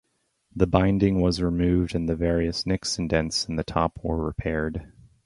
The 0.55 0.65
binding 0.65 1.21
was 1.21 1.43
removed 1.43 1.93
and 1.93 2.09
various 2.09 2.65
nicks 2.65 2.97
and 2.97 3.07
dents 3.07 3.47
in 3.47 3.55
the 3.55 3.63
top 3.63 3.99
were 4.01 4.17
repaired. 4.25 4.91